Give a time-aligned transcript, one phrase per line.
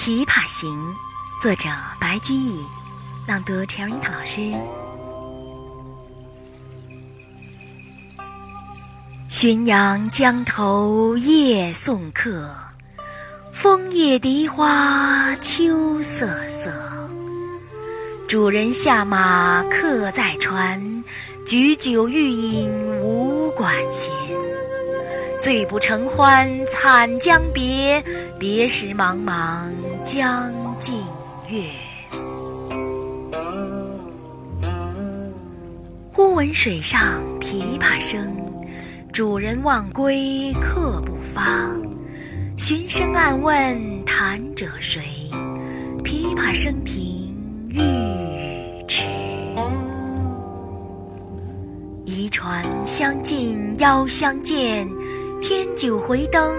[0.02, 0.94] 《琵琶行》，
[1.42, 1.68] 作者
[2.00, 2.64] 白居易，
[3.28, 4.40] 朗读 Cherry 老师。
[9.30, 12.48] 浔阳江头夜送客，
[13.52, 16.70] 枫叶荻花秋瑟瑟。
[18.26, 21.04] 主人下马客在船，
[21.44, 22.70] 举酒欲饮
[23.02, 24.10] 无管弦。
[25.38, 28.02] 醉不成欢惨将别，
[28.38, 29.70] 别时茫茫
[30.04, 30.96] 江浸
[31.48, 31.62] 月。
[36.10, 37.00] 忽闻水上
[37.38, 38.34] 琵琶声，
[39.12, 41.70] 主人忘归客不发。
[42.56, 45.02] 寻声暗问弹者谁？
[46.02, 47.34] 琵琶声停
[47.68, 49.06] 欲语迟。
[52.04, 54.88] 移船相近邀相见。
[55.42, 56.54] 添酒回灯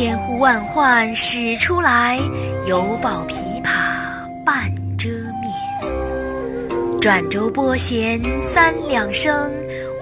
[0.00, 2.20] 千呼万唤始出来，
[2.68, 3.72] 犹抱琵琶
[4.46, 7.00] 半遮面。
[7.00, 9.52] 转轴拨弦三两声，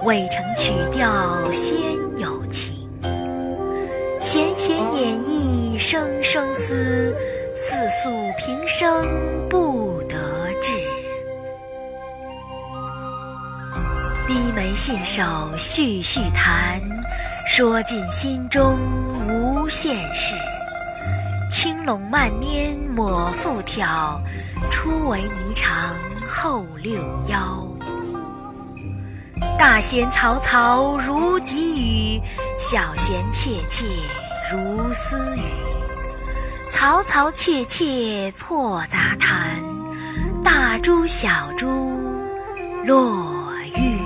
[0.03, 1.75] 未成曲调先
[2.15, 2.87] 有情。
[4.21, 7.11] 弦弦掩抑声声思，
[7.55, 9.03] 似诉平生
[9.49, 10.15] 不得
[10.61, 10.73] 志。
[14.27, 15.23] 低眉信手
[15.57, 16.79] 续续弹，
[17.47, 18.77] 说尽心中
[19.67, 20.33] 无限事。
[21.51, 24.21] 轻拢慢拈抹复挑，
[24.71, 25.65] 初为霓裳
[26.25, 27.67] 后六幺。
[29.59, 32.21] 大弦嘈嘈如急雨，
[32.57, 33.83] 小弦切切
[34.49, 35.41] 如私语。
[36.71, 39.61] 嘈嘈切切错杂弹，
[40.45, 41.67] 大珠小珠
[42.85, 43.99] 落玉。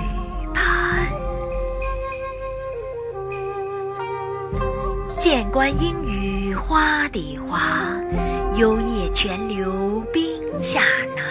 [5.34, 7.58] 剑关阴雨花底滑，
[8.54, 10.22] 幽咽泉流冰
[10.60, 10.82] 下
[11.16, 11.24] 难。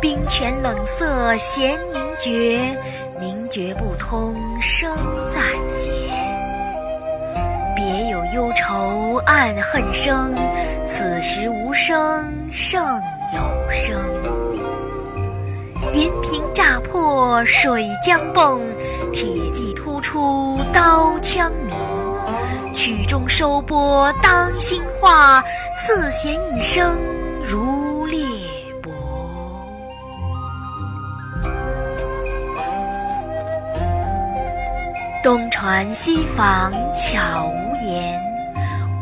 [0.00, 2.74] 冰泉冷涩弦凝绝，
[3.20, 4.90] 凝绝不通声
[5.28, 5.90] 暂歇。
[7.76, 10.34] 别有忧愁暗恨生，
[10.86, 12.82] 此时无声胜
[13.34, 14.00] 有声。
[15.92, 18.58] 银瓶乍破水浆迸，
[19.12, 22.05] 铁骑突出刀枪鸣。
[22.72, 25.42] 曲终收拨当心画，
[25.76, 26.98] 四弦一声
[27.44, 28.24] 如裂
[28.82, 28.90] 帛。
[35.22, 38.20] 东船西舫悄无言，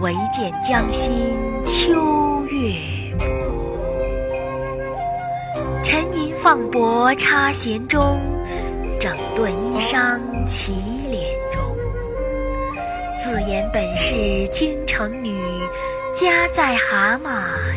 [0.01, 1.37] 唯见江心
[1.67, 3.25] 秋月薄。
[5.83, 8.21] 沉吟放拨插弦中，
[8.99, 10.94] 整顿衣裳起。
[13.25, 15.41] 自言本是京城女，
[16.15, 17.31] 家在蛤蟆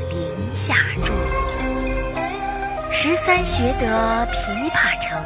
[0.09, 0.75] 陵下
[1.06, 1.13] 住。
[2.91, 5.18] 十三学得琵琶成，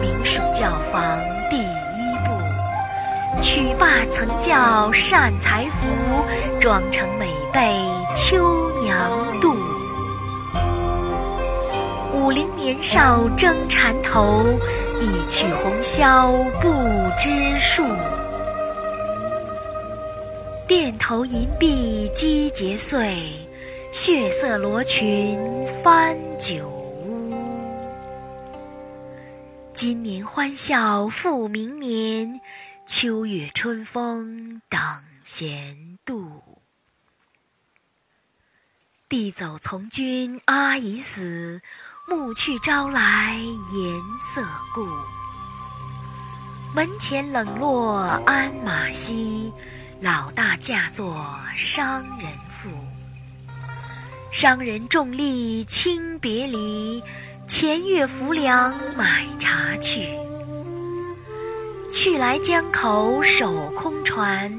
[0.00, 1.18] 名属教坊
[1.50, 3.42] 第一部。
[3.42, 6.24] 曲罢曾教善才服，
[6.58, 7.78] 妆成每被
[8.16, 8.98] 秋娘
[9.42, 9.54] 妒。
[12.14, 14.42] 五陵年少争缠头，
[15.02, 16.32] 一曲红绡
[16.62, 16.72] 不
[17.18, 17.84] 知数。
[20.66, 23.46] 钿头银篦击节碎，
[23.92, 25.38] 血色罗裙
[25.82, 27.34] 翻酒污。
[29.74, 32.40] 今年欢笑复明年，
[32.86, 34.80] 秋月春风等
[35.22, 36.40] 闲度。
[39.06, 41.60] 弟走从军阿姨死，
[42.08, 44.42] 暮去朝来颜色
[44.74, 44.88] 故。
[46.74, 49.52] 门前冷落鞍马稀。
[50.04, 51.16] 老大嫁作
[51.56, 52.68] 商人妇，
[54.30, 57.02] 商人重利轻别离，
[57.48, 60.10] 前月浮梁买茶去。
[61.90, 64.52] 去来江口守空船，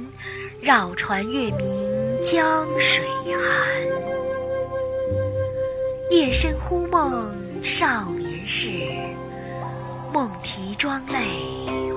[0.64, 3.86] 绕船月明江水寒。
[6.10, 7.32] 夜深忽梦
[7.62, 8.72] 少年事，
[10.12, 11.22] 梦啼妆泪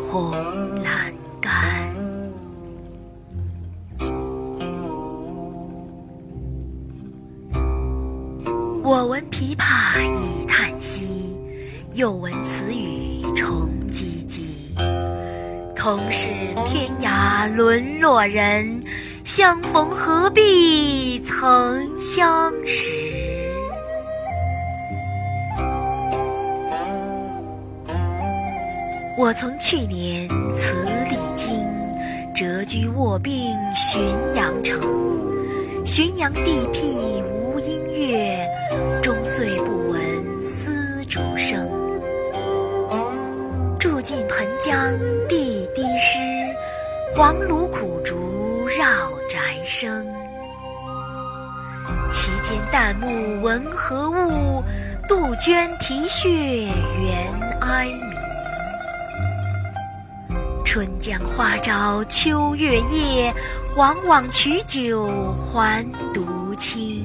[0.07, 0.35] 红
[0.85, 1.15] 阑
[8.91, 11.39] 我闻琵琶已叹息，
[11.93, 14.45] 又闻此语重唧唧。
[15.77, 16.31] 同是
[16.65, 18.83] 天涯沦落人，
[19.27, 22.95] 相逢何必曾相识。
[29.19, 30.75] 我从去年辞
[31.11, 31.63] 帝京，
[32.35, 33.99] 谪居卧病浔
[34.35, 34.81] 阳城。
[35.85, 37.38] 浔阳地僻无，
[39.31, 41.71] 岁不闻丝竹声。
[43.79, 44.75] 住近湓江
[45.29, 46.19] 地低湿，
[47.15, 48.87] 黄芦苦竹绕
[49.29, 50.07] 宅生。
[52.11, 54.65] 其间旦暮闻何物？
[55.07, 56.71] 杜鹃啼血猿
[57.61, 58.01] 哀鸣。
[60.65, 63.35] 春江花朝秋月夜，
[63.77, 65.85] 往往取酒还
[66.15, 66.98] 独倾。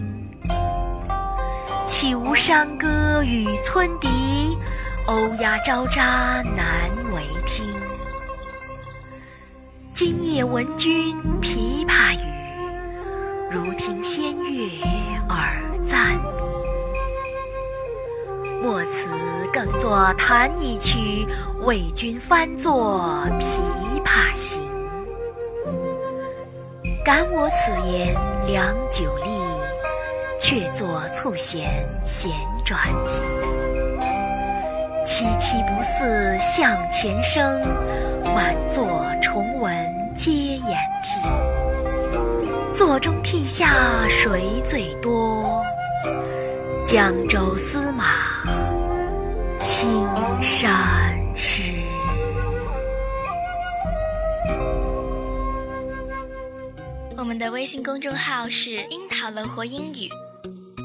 [1.96, 4.58] 岂无山歌与村笛，
[5.06, 7.64] 欧鸦昭喳难为听。
[9.94, 12.26] 今夜闻君琵琶语，
[13.52, 14.82] 如听仙乐
[15.30, 16.20] 耳暂明。
[18.60, 19.08] 莫辞
[19.54, 21.28] 更作弹一曲，
[21.62, 24.64] 为君翻作《琵琶行》。
[27.06, 28.16] 感我此言
[28.48, 29.33] 良久立，
[30.46, 31.70] 却作促弦
[32.04, 32.30] 弦
[32.66, 33.22] 转急。
[35.06, 37.62] 凄凄不似向前声，
[38.36, 38.86] 满座
[39.22, 39.74] 重闻
[40.14, 41.18] 皆掩涕。
[42.74, 45.64] 座中涕下谁最多？
[46.86, 48.04] 江州司马
[49.62, 50.06] 青
[50.42, 50.70] 衫
[51.38, 51.72] 湿。
[57.16, 60.10] 我们的微信公众号是“樱桃乐活英语”，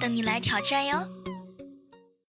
[0.09, 1.18] 你来挑战哟。